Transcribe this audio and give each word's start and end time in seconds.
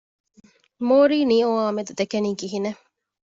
މޮރިީނިއޯއާ 0.87 1.63
މެދު 1.77 1.93
ދެކެނީ 1.99 2.29
ކިހިނެއް؟ 2.39 2.81